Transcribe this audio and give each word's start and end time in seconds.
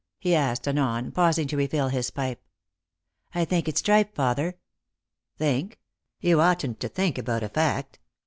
he 0.17 0.33
asked 0.33 0.67
anon, 0.67 1.11
pausing 1.11 1.47
to 1.47 1.55
refill 1.55 1.89
hia 1.89 2.01
pipe." 2.15 2.43
I 3.35 3.45
think 3.45 3.67
it's 3.67 3.83
tripe, 3.83 4.15
father.'" 4.15 4.57
Think! 5.37 5.79
You 6.19 6.41
oughtn't 6.41 6.79
to 6.79 6.89
think 6.89 7.19
about 7.19 7.43
a 7.43 7.49
fact. 7.49 7.99